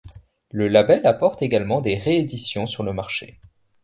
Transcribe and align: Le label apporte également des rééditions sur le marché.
Le 0.49 0.67
label 0.67 1.05
apporte 1.05 1.43
également 1.43 1.79
des 1.79 1.95
rééditions 1.95 2.65
sur 2.65 2.81
le 2.81 2.91
marché. 2.91 3.39